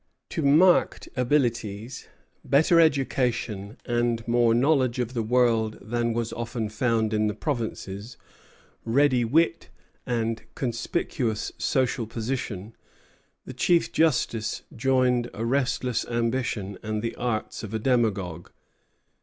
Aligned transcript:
To 0.31 0.41
marked 0.41 1.09
abilities, 1.15 2.07
better 2.43 2.79
education, 2.79 3.77
and 3.85 4.27
more 4.27 4.55
knowledge 4.55 4.97
of 4.97 5.13
the 5.13 5.21
world 5.21 5.77
than 5.79 6.13
was 6.13 6.33
often 6.33 6.69
found 6.69 7.13
in 7.13 7.27
the 7.27 7.35
provinces, 7.35 8.17
ready 8.83 9.23
wit, 9.23 9.69
and 10.03 10.41
conspicuous 10.55 11.51
social 11.59 12.07
position, 12.07 12.75
the 13.45 13.53
Chief 13.53 13.91
Justice 13.91 14.63
joined 14.75 15.29
a 15.35 15.45
restless 15.45 16.03
ambition 16.07 16.79
and 16.81 17.03
the 17.03 17.15
arts 17.15 17.61
of 17.61 17.71
a 17.71 17.77
demagogue. 17.77 18.49